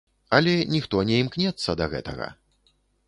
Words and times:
Але 0.37 0.53
ніхто 0.75 1.03
не 1.09 1.19
імкнецца 1.25 1.77
да 1.83 1.89
гэтага! 1.93 2.31